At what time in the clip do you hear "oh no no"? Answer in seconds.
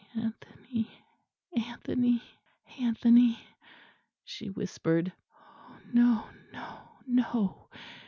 5.39-6.79